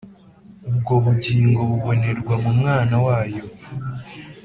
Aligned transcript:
ubwo 0.69 0.93
bugingo 1.03 1.59
bubonerwa 1.69 2.33
mu 2.43 2.51
Mwana 2.59 2.95
wayo" 3.05 3.43